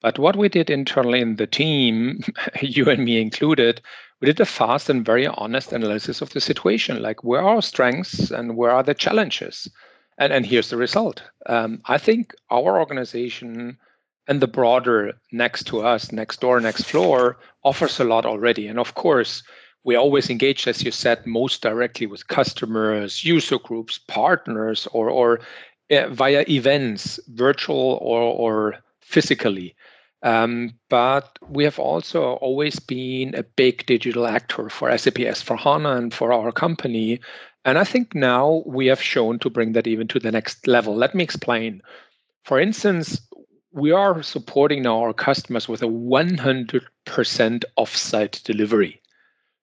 But 0.00 0.18
what 0.18 0.36
we 0.36 0.48
did 0.48 0.70
internally 0.70 1.20
in 1.20 1.36
the 1.36 1.46
team, 1.46 2.20
you 2.62 2.88
and 2.90 3.04
me 3.04 3.20
included, 3.20 3.80
we 4.20 4.26
did 4.26 4.40
a 4.40 4.44
fast 4.46 4.90
and 4.90 5.04
very 5.04 5.26
honest 5.26 5.72
analysis 5.72 6.20
of 6.20 6.30
the 6.30 6.40
situation. 6.40 7.02
Like, 7.02 7.22
where 7.22 7.42
are 7.42 7.56
our 7.56 7.62
strengths 7.62 8.30
and 8.30 8.56
where 8.56 8.70
are 8.70 8.82
the 8.82 8.94
challenges? 8.94 9.68
And, 10.18 10.32
and 10.32 10.44
here's 10.44 10.70
the 10.70 10.76
result. 10.76 11.22
Um, 11.46 11.80
I 11.86 11.98
think 11.98 12.34
our 12.50 12.78
organization 12.78 13.78
and 14.26 14.40
the 14.40 14.48
broader 14.48 15.14
next 15.32 15.66
to 15.68 15.80
us, 15.80 16.12
next 16.12 16.40
door, 16.40 16.60
next 16.60 16.84
floor 16.84 17.38
offers 17.64 17.98
a 17.98 18.04
lot 18.04 18.26
already. 18.26 18.66
And 18.68 18.78
of 18.78 18.94
course, 18.94 19.42
we 19.84 19.96
always 19.96 20.28
engage, 20.28 20.68
as 20.68 20.82
you 20.82 20.90
said, 20.90 21.24
most 21.26 21.62
directly 21.62 22.06
with 22.06 22.28
customers, 22.28 23.24
user 23.24 23.58
groups, 23.58 23.98
partners, 23.98 24.86
or, 24.92 25.08
or 25.08 25.40
uh, 25.90 26.08
via 26.08 26.44
events, 26.48 27.18
virtual 27.28 27.98
or, 28.02 28.20
or 28.20 28.74
physically. 29.00 29.74
Um, 30.22 30.74
but 30.90 31.38
we 31.48 31.64
have 31.64 31.78
also 31.78 32.34
always 32.34 32.80
been 32.80 33.34
a 33.34 33.44
big 33.44 33.86
digital 33.86 34.26
actor 34.26 34.68
for 34.68 34.96
SAP 34.98 35.14
S4HANA 35.14 35.96
and 35.96 36.12
for 36.12 36.32
our 36.32 36.50
company. 36.50 37.20
And 37.64 37.78
I 37.78 37.84
think 37.84 38.14
now 38.14 38.62
we 38.66 38.86
have 38.86 39.02
shown 39.02 39.38
to 39.40 39.50
bring 39.50 39.72
that 39.72 39.86
even 39.86 40.08
to 40.08 40.18
the 40.18 40.32
next 40.32 40.66
level. 40.66 40.96
Let 40.96 41.14
me 41.14 41.24
explain. 41.24 41.82
For 42.44 42.58
instance, 42.60 43.20
we 43.72 43.92
are 43.92 44.22
supporting 44.22 44.82
now 44.82 45.00
our 45.00 45.12
customers 45.12 45.68
with 45.68 45.82
a 45.82 45.86
100% 45.86 46.82
offsite 47.78 48.42
delivery. 48.44 49.02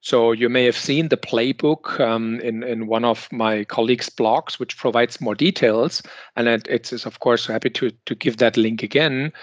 So 0.01 0.33
you 0.33 0.49
may 0.49 0.65
have 0.65 0.77
seen 0.77 1.07
the 1.07 1.17
playbook 1.17 1.99
um, 1.99 2.39
in, 2.41 2.61
in 2.61 2.85
one 2.85 3.03
of 3.03 3.27
my 3.31 3.63
colleagues' 3.63 4.09
blogs, 4.09 4.59
which 4.59 4.77
provides 4.77 5.19
more 5.19 5.33
details. 5.33 6.03
And 6.35 6.47
it, 6.47 6.67
it's, 6.69 7.07
of 7.07 7.19
course, 7.21 7.47
happy 7.47 7.71
to, 7.71 7.89
to 8.05 8.13
give 8.13 8.37
that 8.37 8.55
link 8.55 8.83
again. 8.83 9.33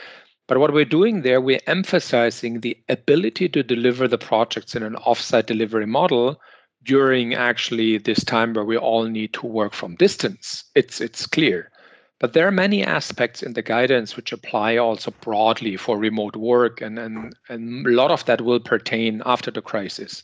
But 0.46 0.58
what 0.58 0.72
we're 0.72 0.84
doing 0.84 1.22
there, 1.22 1.40
we're 1.40 1.58
emphasizing 1.66 2.60
the 2.60 2.76
ability 2.88 3.48
to 3.48 3.64
deliver 3.64 4.06
the 4.06 4.18
projects 4.18 4.76
in 4.76 4.84
an 4.84 4.94
offsite 4.94 5.46
delivery 5.46 5.86
model 5.86 6.40
during 6.84 7.34
actually 7.34 7.98
this 7.98 8.24
time 8.24 8.54
where 8.54 8.64
we 8.64 8.76
all 8.76 9.04
need 9.04 9.32
to 9.34 9.46
work 9.46 9.72
from 9.72 9.94
distance. 9.96 10.64
It's 10.74 11.00
it's 11.00 11.26
clear. 11.26 11.70
But 12.18 12.34
there 12.34 12.46
are 12.46 12.52
many 12.52 12.84
aspects 12.84 13.42
in 13.42 13.54
the 13.54 13.62
guidance 13.62 14.16
which 14.16 14.30
apply 14.30 14.76
also 14.76 15.10
broadly 15.22 15.76
for 15.76 15.98
remote 15.98 16.36
work, 16.36 16.80
and, 16.80 16.96
and, 16.96 17.34
and 17.48 17.84
a 17.84 17.90
lot 17.90 18.12
of 18.12 18.24
that 18.26 18.40
will 18.40 18.60
pertain 18.60 19.22
after 19.26 19.50
the 19.50 19.60
crisis. 19.60 20.22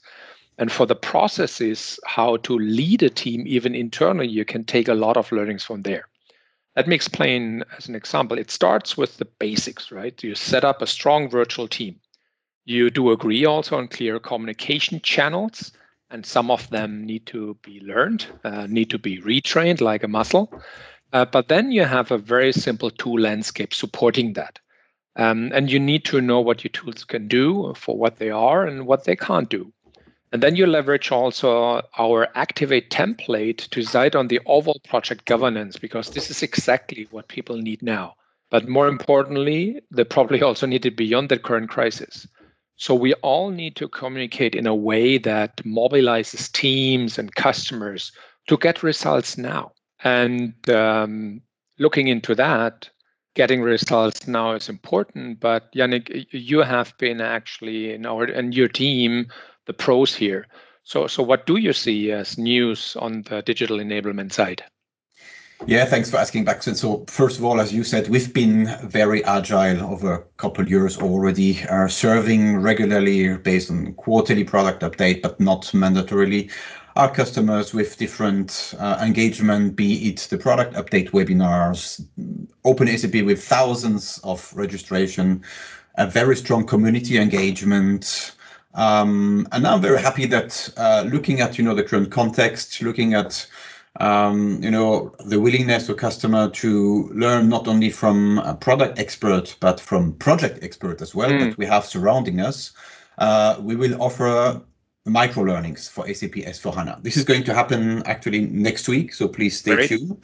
And 0.59 0.71
for 0.71 0.87
the 0.87 0.95
processes, 0.95 1.99
how 2.07 2.37
to 2.39 2.57
lead 2.57 3.03
a 3.03 3.11
team, 3.11 3.43
even 3.49 3.75
internally, 3.75 4.29
you 4.29 4.45
can 4.45 4.65
take 4.65 4.87
a 4.87 4.95
lot 4.95 5.17
of 5.17 5.33
learnings 5.33 5.65
from 5.65 5.83
there. 5.83 6.07
Let 6.77 6.87
me 6.87 6.95
explain 6.95 7.65
as 7.77 7.89
an 7.89 7.97
example. 7.97 8.39
It 8.39 8.53
starts 8.53 8.97
with 8.97 9.17
the 9.17 9.25
basics, 9.25 9.91
right? 9.91 10.23
You 10.23 10.37
set 10.37 10.65
up 10.65 10.81
a 10.81 10.87
strong 10.87 11.29
virtual 11.29 11.67
team. 11.67 11.99
You 12.65 12.91
do 12.91 13.11
agree 13.11 13.45
also 13.45 13.77
on 13.77 13.89
clear 13.89 14.21
communication 14.21 15.01
channels, 15.01 15.73
and 16.11 16.25
some 16.25 16.51
of 16.51 16.69
them 16.71 17.05
need 17.05 17.27
to 17.27 17.57
be 17.63 17.81
learned, 17.81 18.27
uh, 18.45 18.67
need 18.69 18.91
to 18.91 18.99
be 18.99 19.21
retrained 19.21 19.81
like 19.81 20.03
a 20.03 20.09
muscle. 20.09 20.53
Uh, 21.13 21.25
but 21.25 21.49
then 21.49 21.73
you 21.73 21.85
have 21.85 22.11
a 22.11 22.19
very 22.19 22.53
simple 22.53 22.91
tool 22.91 23.21
landscape 23.21 23.73
supporting 23.75 24.35
that. 24.35 24.59
Um, 25.17 25.51
and 25.53 25.71
you 25.71 25.81
need 25.81 26.05
to 26.07 26.21
know 26.21 26.41
what 26.41 26.63
your 26.63 26.71
tools 26.71 27.05
can 27.05 27.29
do 27.29 27.75
for 27.77 27.97
what 27.99 28.19
they 28.19 28.31
are 28.31 28.67
and 28.67 28.87
what 28.87 29.05
they 29.05 29.17
can't 29.17 29.49
do. 29.49 29.73
And 30.31 30.43
then 30.43 30.57
you 30.57 30.67
leverage 30.67 31.11
also 31.11 31.83
our 31.99 32.29
Activate 32.35 32.91
template 32.91 33.57
to 33.59 33.81
decide 33.81 34.15
on 34.15 34.29
the 34.29 34.41
overall 34.47 34.81
project 34.87 35.25
governance, 35.25 35.79
because 35.79 36.11
this 36.11 36.31
is 36.31 36.43
exactly 36.43 37.09
what 37.11 37.29
people 37.29 37.57
need 37.57 37.83
now. 37.83 38.15
But 38.51 38.69
more 38.69 38.89
importantly, 38.89 39.81
they 39.91 40.05
probably 40.05 40.43
also 40.43 40.67
need 40.67 40.87
it 40.87 40.97
beyond 40.97 41.31
the 41.31 41.39
current 41.39 41.71
crisis. 41.71 42.29
So 42.79 42.95
we 42.95 43.13
all 43.15 43.51
need 43.51 43.75
to 43.77 43.89
communicate 43.89 44.55
in 44.55 44.67
a 44.67 44.75
way 44.75 45.19
that 45.19 45.57
mobilizes 45.59 46.51
teams 46.51 47.19
and 47.19 47.35
customers 47.35 48.13
to 48.47 48.57
get 48.57 48.85
results 48.85 49.37
now. 49.37 49.73
And 50.05 50.55
um, 50.71 51.43
looking 51.81 52.07
into 52.07 52.37
that, 52.37 52.89
getting 53.35 53.63
results 53.63 54.29
now 54.29 54.53
is 54.53 54.69
important. 54.69 55.41
But 55.41 55.73
Yannick, 55.73 56.27
you 56.31 56.61
have 56.61 56.97
been 56.99 57.21
actually 57.21 57.93
in 57.93 58.07
our 58.07 58.25
and 58.25 58.55
your 58.55 58.69
team 58.69 59.27
the 59.67 59.75
pros 59.75 60.15
here. 60.15 60.47
So, 60.85 61.09
so 61.09 61.23
what 61.23 61.47
do 61.47 61.57
you 61.57 61.73
see 61.73 62.13
as 62.13 62.39
news 62.39 62.97
on 63.01 63.23
the 63.23 63.43
digital 63.43 63.79
enablement 63.79 64.33
side? 64.33 64.63
Yeah, 65.67 65.85
thanks 65.85 66.11
for 66.11 66.17
asking, 66.19 66.45
Baxton. 66.47 66.77
So 66.77 67.05
first 67.09 67.39
of 67.39 67.45
all, 67.45 67.61
as 67.61 67.73
you 67.73 67.83
said, 67.85 68.09
we've 68.09 68.33
been 68.33 68.75
very 68.85 69.25
agile 69.25 69.85
over 69.93 70.13
a 70.15 70.23
couple 70.37 70.63
of 70.63 70.71
years 70.71 70.97
already, 70.99 71.63
uh, 71.65 71.89
serving 71.89 72.59
regularly 72.59 73.37
based 73.37 73.71
on 73.71 73.93
quarterly 73.95 74.45
product 74.45 74.83
update, 74.83 75.21
but 75.21 75.39
not 75.41 75.63
mandatorily 75.75 76.51
our 76.99 77.09
customers 77.09 77.73
with 77.73 77.97
different 77.97 78.75
uh, 78.81 78.99
engagement, 79.01 79.77
be 79.77 80.09
it 80.09 80.27
the 80.31 80.37
product 80.37 80.75
update 80.75 81.11
webinars, 81.11 82.05
open 82.65 82.89
SAP 82.89 83.23
with 83.25 83.43
thousands 83.43 84.19
of 84.25 84.53
registration, 84.57 85.41
a 85.95 86.09
very 86.09 86.35
strong 86.35 86.67
community 86.67 87.17
engagement. 87.17 88.33
Um, 88.75 89.47
and 89.53 89.65
I'm 89.65 89.81
very 89.81 90.01
happy 90.01 90.27
that 90.27 90.69
uh, 90.77 91.05
looking 91.07 91.41
at 91.41 91.57
you 91.57 91.63
know 91.63 91.75
the 91.75 91.85
current 91.85 92.11
context, 92.11 92.83
looking 92.83 93.15
at 93.15 93.47
you 94.01 94.71
know 94.71 95.13
the 95.25 95.41
willingness 95.41 95.89
of 95.89 95.97
customer 95.97 96.49
to 96.51 97.09
learn 97.13 97.49
not 97.49 97.67
only 97.67 97.91
from 97.91 98.39
a 98.39 98.55
product 98.55 98.99
expert 98.99 99.57
but 99.61 99.81
from 99.81 100.13
project 100.15 100.63
expert 100.63 101.03
as 101.03 101.15
well 101.15 101.31
mm. 101.31 101.41
that 101.41 101.59
we 101.59 101.67
have 101.67 101.85
surrounding 101.85 102.41
us, 102.41 102.73
uh, 103.19 103.57
we 103.61 103.77
will 103.77 104.01
offer 104.01 104.61
micro 105.05 105.43
learnings 105.43 105.89
for 105.89 106.07
SAP 106.13 106.33
S4HANA. 106.33 107.03
This 107.03 107.17
is 107.17 107.25
going 107.25 107.45
to 107.45 107.55
happen 107.55 108.03
actually 108.07 108.41
next 108.41 108.89
week, 108.89 109.15
so 109.15 109.27
please 109.27 109.59
stay 109.59 109.75
Great. 109.75 109.89
tuned. 109.89 110.23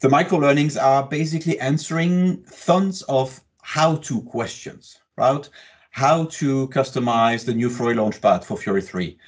The 0.00 0.08
micro 0.08 0.38
learnings 0.38 0.76
are 0.76 1.06
basically 1.06 1.58
answering 1.60 2.44
tons 2.64 3.02
of 3.02 3.40
how 3.62 3.96
to 3.96 4.22
questions, 4.22 4.98
right? 5.16 5.48
How 5.90 6.26
to 6.26 6.68
customize 6.68 7.44
the 7.44 7.54
new 7.54 7.70
Fiori 7.70 7.94
Launchpad 7.94 8.44
for 8.44 8.56
Fiori 8.56 8.82
3, 8.82 9.18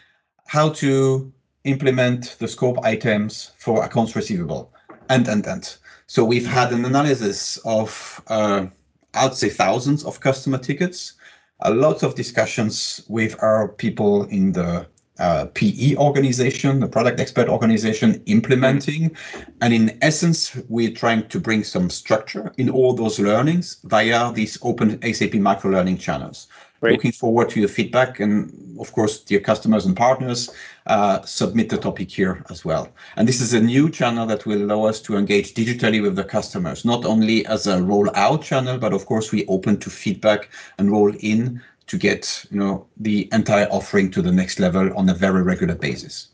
how 0.47 0.71
to 0.71 1.33
implement 1.69 2.37
the 2.39 2.49
scope 2.49 2.79
items 2.85 3.53
for 3.59 3.85
accounts 3.85 4.17
receivable, 4.17 4.73
and, 5.09 5.29
and, 5.29 5.47
and. 5.47 5.77
So 6.07 6.25
we've 6.25 6.47
had 6.47 6.73
an 6.73 6.85
analysis 6.85 7.59
of, 7.65 8.23
uh, 8.29 8.67
I'd 9.15 9.35
say, 9.35 9.51
thousands 9.51 10.05
of 10.05 10.21
customer 10.21 10.59
tickets 10.59 11.15
a 11.61 11.75
lot 11.75 12.03
of 12.03 12.15
discussions 12.15 13.03
with 13.09 13.41
our 13.43 13.69
people 13.69 14.25
in 14.25 14.53
the 14.53 14.87
uh, 15.19 15.47
PE 15.55 15.97
organization, 15.97 16.79
the 16.79 16.87
product 16.87 17.19
expert 17.19 17.49
organization, 17.49 18.23
implementing. 18.27 19.17
And 19.61 19.75
in 19.75 19.99
essence, 20.01 20.57
we're 20.69 20.93
trying 20.93 21.27
to 21.29 21.41
bring 21.41 21.65
some 21.65 21.91
structure 21.91 22.53
in 22.57 22.71
all 22.71 22.95
those 22.95 23.19
learnings 23.19 23.79
via 23.85 24.33
these 24.33 24.57
open 24.63 25.01
SAP 25.13 25.35
micro 25.35 25.73
learning 25.73 25.99
channels. 25.99 26.47
Great. 26.81 26.93
Looking 26.93 27.13
forward 27.13 27.49
to 27.51 27.61
your 27.61 27.69
feedback 27.69 28.21
and, 28.21 28.79
of 28.79 28.93
course, 28.93 29.19
dear 29.19 29.41
customers 29.41 29.85
and 29.85 29.97
partners, 29.97 30.49
uh, 30.87 31.21
submit 31.23 31.69
the 31.71 31.77
topic 31.77 32.09
here 32.09 32.45
as 32.51 32.65
well. 32.65 32.89
And 33.17 33.27
this 33.27 33.41
is 33.41 33.53
a 33.53 33.61
new 33.61 33.91
channel 33.91 34.27
that 34.27 34.47
will 34.47 34.63
allow 34.63 34.85
us 34.85 35.01
to 35.03 35.17
engage 35.17 35.55
digitally 35.55 36.01
with 36.01 36.15
the 36.15 36.23
customers, 36.23 36.85
not 36.85 37.05
only 37.05 37.45
as 37.47 37.67
a 37.67 37.83
roll-out 37.83 38.43
channel, 38.43 38.79
but 38.79 38.93
of 38.93 39.07
course 39.07 39.33
we 39.33 39.45
open 39.47 39.79
to 39.79 39.91
feedback 39.91 40.51
and 40.79 40.93
roll 40.93 41.13
in 41.17 41.61
to 41.89 41.99
get 41.99 42.45
you 42.51 42.59
know 42.59 42.87
the 42.99 43.29
entire 43.33 43.67
offering 43.71 44.11
to 44.13 44.23
the 44.23 44.31
next 44.31 44.61
level 44.61 44.97
on 44.97 45.09
a 45.09 45.15
very 45.15 45.43
regular 45.43 45.75
basis. 45.75 46.29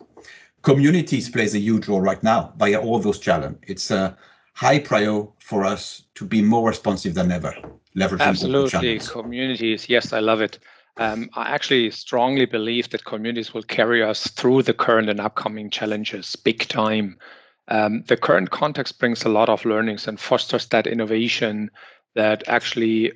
Communities 0.60 1.30
plays 1.30 1.54
a 1.54 1.58
huge 1.58 1.88
role 1.88 2.00
right 2.02 2.22
now 2.22 2.52
via 2.58 2.78
all 2.78 2.98
those 2.98 3.18
channels. 3.18 3.56
It's 3.66 3.90
a 3.90 4.16
high 4.52 4.78
priority 4.78 5.30
for 5.38 5.64
us 5.64 6.02
to 6.16 6.26
be 6.26 6.42
more 6.42 6.68
responsive 6.68 7.14
than 7.14 7.32
ever 7.32 7.54
leveraging 7.96 8.20
absolutely. 8.20 8.98
communities 8.98 9.88
yes 9.88 10.12
i 10.12 10.20
love 10.20 10.40
it. 10.40 10.58
Um, 10.96 11.28
i 11.34 11.50
actually 11.50 11.90
strongly 11.90 12.46
believe 12.46 12.88
that 12.90 13.04
communities 13.04 13.52
will 13.52 13.62
carry 13.62 14.02
us 14.02 14.28
through 14.28 14.62
the 14.62 14.74
current 14.74 15.08
and 15.08 15.20
upcoming 15.20 15.70
challenges 15.70 16.36
big 16.36 16.68
time. 16.68 17.18
Um, 17.66 18.04
the 18.06 18.16
current 18.16 18.50
context 18.50 18.98
brings 19.00 19.24
a 19.24 19.28
lot 19.28 19.48
of 19.48 19.64
learnings 19.64 20.06
and 20.06 20.20
fosters 20.20 20.66
that 20.66 20.86
innovation 20.86 21.70
that 22.14 22.44
actually 22.46 23.12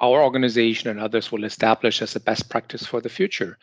our 0.00 0.22
organization 0.22 0.90
and 0.90 1.00
others 1.00 1.30
will 1.30 1.44
establish 1.44 2.02
as 2.02 2.16
a 2.16 2.20
best 2.20 2.50
practice 2.50 2.84
for 2.84 3.00
the 3.00 3.08
future. 3.08 3.56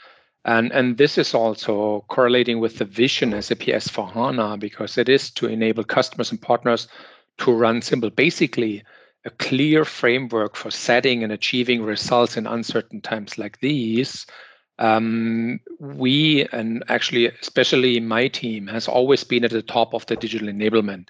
And, 0.46 0.72
and 0.72 0.98
this 0.98 1.18
is 1.18 1.34
also 1.34 2.06
correlating 2.08 2.60
with 2.60 2.78
the 2.78 2.86
vision 2.86 3.34
as 3.34 3.48
SAP 3.48 3.60
S4HANA 3.60 4.60
because 4.60 4.98
it 4.98 5.10
is 5.10 5.30
to 5.32 5.48
enable 5.48 5.84
customers 5.84 6.32
and 6.32 6.42
partners 6.42 6.88
to 7.40 7.52
run 7.52 7.82
simple, 7.82 8.10
basically 8.10 8.84
a 9.26 9.30
clear 9.30 9.86
framework 9.86 10.56
for 10.56 10.72
setting 10.72 11.24
and 11.24 11.32
achieving 11.32 11.84
results 11.84 12.38
in 12.38 12.48
uncertain 12.48 13.02
times 13.02 13.38
like 13.38 13.60
these, 13.60 14.26
um, 14.80 15.60
we 15.80 16.48
and 16.54 16.84
actually 16.88 17.28
especially 17.28 18.00
my 18.00 18.30
team 18.30 18.68
has 18.68 18.88
always 18.88 19.24
been 19.24 19.44
at 19.44 19.52
the 19.52 19.62
top 19.62 19.94
of 19.94 20.06
the 20.06 20.16
digital 20.16 20.48
enablement. 20.48 21.10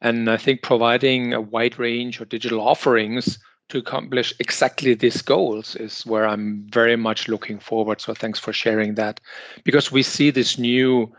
And 0.00 0.28
i 0.28 0.36
think 0.36 0.62
providing 0.62 1.32
a 1.32 1.40
wide 1.40 1.78
range 1.78 2.20
of 2.20 2.28
digital 2.28 2.60
offerings 2.60 3.38
to 3.68 3.78
accomplish 3.78 4.34
exactly 4.40 4.94
these 4.94 5.22
goals 5.22 5.76
is 5.76 6.04
where 6.04 6.26
i'm 6.26 6.66
very 6.70 6.96
much 6.96 7.28
looking 7.28 7.60
forward. 7.60 8.00
So 8.00 8.14
thanks 8.14 8.40
for 8.40 8.52
sharing 8.52 8.96
that. 8.96 9.20
Because 9.62 9.92
we 9.92 10.02
see 10.02 10.30
this 10.30 10.58
new 10.58 11.12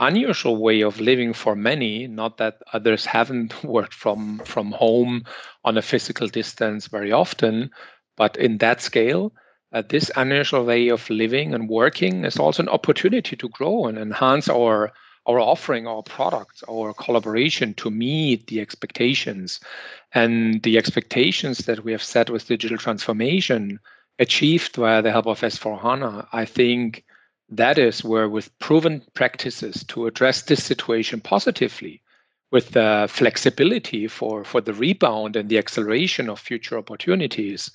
unusual 0.00 0.56
way 0.56 0.80
of 0.80 1.00
living 1.00 1.32
for 1.32 1.54
many 1.54 2.06
not 2.06 2.38
that 2.38 2.58
others 2.72 3.04
haven't 3.04 3.62
worked 3.76 3.94
from 3.94 4.40
from 4.44 4.72
home 4.72 5.22
on 5.64 5.78
a 5.78 5.82
physical 5.82 6.26
distance 6.26 6.88
very 6.88 7.12
often 7.12 7.70
but 8.16 8.36
in 8.36 8.58
that 8.58 8.80
scale 8.80 9.32
uh, 9.72 9.82
this 9.88 10.10
unusual 10.16 10.64
way 10.64 10.88
of 10.88 11.08
living 11.10 11.54
and 11.54 11.68
working 11.68 12.24
is 12.24 12.38
also 12.38 12.62
an 12.62 12.68
opportunity 12.68 13.36
to 13.36 13.48
grow 13.50 13.86
and 13.86 13.98
enhance 13.98 14.48
our 14.48 14.92
our 15.26 15.38
offering, 15.38 15.86
our 15.86 16.02
products, 16.02 16.64
our 16.68 16.94
collaboration 16.94 17.74
to 17.74 17.90
meet 17.90 18.46
the 18.46 18.60
expectations 18.60 19.60
and 20.12 20.62
the 20.62 20.78
expectations 20.78 21.58
that 21.58 21.84
we 21.84 21.92
have 21.92 22.02
set 22.02 22.30
with 22.30 22.46
digital 22.46 22.78
transformation 22.78 23.78
achieved 24.18 24.76
via 24.76 25.02
the 25.02 25.12
help 25.12 25.26
of 25.26 25.40
S4HANA. 25.40 26.26
I 26.32 26.44
think 26.46 27.04
that 27.50 27.78
is 27.78 28.04
where, 28.04 28.28
with 28.28 28.56
proven 28.60 29.02
practices 29.14 29.84
to 29.88 30.06
address 30.06 30.42
this 30.42 30.64
situation 30.64 31.20
positively, 31.20 32.00
with 32.52 32.70
the 32.70 33.06
flexibility 33.08 34.06
for, 34.06 34.44
for 34.44 34.60
the 34.60 34.74
rebound 34.74 35.36
and 35.36 35.48
the 35.48 35.58
acceleration 35.58 36.28
of 36.28 36.38
future 36.38 36.78
opportunities, 36.78 37.70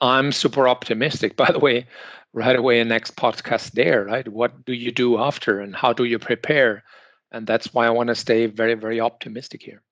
I'm 0.00 0.32
super 0.32 0.68
optimistic. 0.68 1.36
By 1.42 1.50
the 1.50 1.58
way, 1.58 1.86
right 2.32 2.56
away, 2.56 2.80
in 2.80 2.88
next 2.88 3.16
podcast 3.16 3.72
there, 3.72 4.04
right? 4.04 4.26
What 4.28 4.64
do 4.64 4.72
you 4.72 4.90
do 4.90 5.18
after 5.18 5.60
and 5.60 5.74
how 5.74 5.92
do 5.92 6.04
you 6.04 6.18
prepare? 6.18 6.82
And 7.30 7.46
that's 7.46 7.72
why 7.72 7.86
I 7.86 7.90
want 7.90 8.08
to 8.08 8.14
stay 8.14 8.46
very, 8.46 8.74
very 8.74 9.00
optimistic 9.00 9.62
here. 9.62 9.82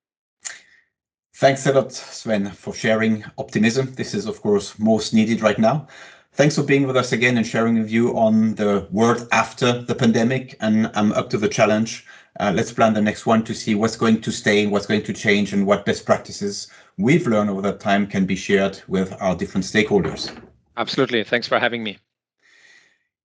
Thanks 1.36 1.64
a 1.66 1.72
lot, 1.72 1.92
Sven, 1.92 2.50
for 2.50 2.74
sharing 2.74 3.24
optimism. 3.38 3.94
This 3.94 4.12
is, 4.14 4.26
of 4.26 4.42
course, 4.42 4.78
most 4.78 5.14
needed 5.14 5.40
right 5.40 5.58
now. 5.58 5.88
Thanks 6.32 6.54
for 6.54 6.62
being 6.62 6.86
with 6.86 6.96
us 6.96 7.12
again 7.12 7.36
and 7.36 7.46
sharing 7.46 7.78
a 7.78 7.82
view 7.82 8.16
on 8.16 8.54
the 8.54 8.86
world 8.92 9.28
after 9.32 9.82
the 9.82 9.94
pandemic. 9.94 10.56
And 10.60 10.90
I'm 10.94 11.12
up 11.12 11.28
to 11.30 11.38
the 11.38 11.48
challenge. 11.48 12.06
Uh, 12.38 12.52
let's 12.54 12.72
plan 12.72 12.94
the 12.94 13.02
next 13.02 13.26
one 13.26 13.42
to 13.44 13.54
see 13.54 13.74
what's 13.74 13.96
going 13.96 14.20
to 14.20 14.30
stay, 14.30 14.66
what's 14.66 14.86
going 14.86 15.02
to 15.02 15.12
change, 15.12 15.52
and 15.52 15.66
what 15.66 15.84
best 15.84 16.06
practices 16.06 16.68
we've 16.96 17.26
learned 17.26 17.50
over 17.50 17.60
that 17.62 17.80
time 17.80 18.06
can 18.06 18.26
be 18.26 18.36
shared 18.36 18.80
with 18.86 19.12
our 19.20 19.34
different 19.34 19.64
stakeholders. 19.64 20.34
Absolutely. 20.76 21.24
Thanks 21.24 21.48
for 21.48 21.58
having 21.58 21.82
me. 21.82 21.98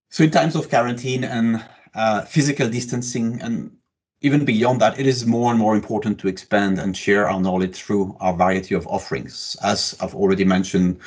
So, 0.09 0.23
in 0.23 0.31
times 0.31 0.55
of 0.55 0.69
quarantine 0.69 1.23
and 1.23 1.63
uh, 1.93 2.21
physical 2.21 2.67
distancing, 2.67 3.39
and 3.41 3.71
even 4.21 4.43
beyond 4.43 4.81
that, 4.81 4.99
it 4.99 5.05
is 5.05 5.25
more 5.25 5.51
and 5.51 5.59
more 5.59 5.75
important 5.75 6.19
to 6.19 6.27
expand 6.27 6.79
and 6.79 6.97
share 6.97 7.29
our 7.29 7.39
knowledge 7.39 7.75
through 7.75 8.17
our 8.19 8.33
variety 8.33 8.73
of 8.73 8.87
offerings. 8.87 9.55
As 9.63 9.95
I've 10.01 10.15
already 10.15 10.43
mentioned, 10.43 10.99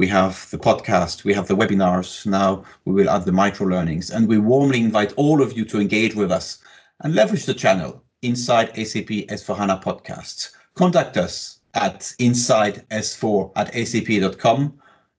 we 0.00 0.06
have 0.06 0.48
the 0.50 0.56
podcast, 0.56 1.24
we 1.24 1.34
have 1.34 1.46
the 1.46 1.54
webinars. 1.54 2.24
Now 2.24 2.64
we 2.86 2.94
will 2.94 3.10
add 3.10 3.26
the 3.26 3.32
micro 3.32 3.66
learnings, 3.66 4.10
and 4.10 4.26
we 4.26 4.38
warmly 4.38 4.80
invite 4.80 5.12
all 5.16 5.42
of 5.42 5.54
you 5.54 5.66
to 5.66 5.78
engage 5.78 6.14
with 6.14 6.32
us 6.32 6.56
and 7.00 7.14
leverage 7.14 7.44
the 7.44 7.52
channel 7.52 8.02
inside 8.22 8.68
SAP 8.76 9.10
S4HANA 9.36 9.84
podcasts. 9.84 10.52
Contact 10.74 11.18
us 11.18 11.60
at 11.74 12.14
inside 12.18 12.82
s4 12.88 13.52
at 13.56 13.68
sap.com 13.88 14.72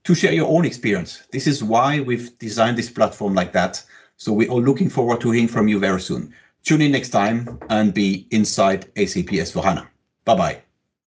to 0.03 0.15
share 0.15 0.33
your 0.33 0.49
own 0.49 0.65
experience. 0.65 1.27
This 1.31 1.45
is 1.45 1.63
why 1.63 1.99
we've 1.99 2.35
designed 2.39 2.77
this 2.79 2.89
platform 2.89 3.35
like 3.35 3.53
that. 3.53 3.83
So 4.17 4.33
we 4.33 4.47
are 4.47 4.65
looking 4.69 4.89
forward 4.89 5.21
to 5.21 5.29
hearing 5.29 5.47
from 5.47 5.67
you 5.67 5.77
very 5.77 6.01
soon. 6.01 6.33
Tune 6.63 6.81
in 6.81 6.91
next 6.91 7.09
time 7.09 7.59
and 7.69 7.93
be 7.93 8.27
inside 8.31 8.85
SAP 8.95 9.29
S4HANA. 9.45 9.85
Bye 10.25 10.35
bye. 10.35 10.70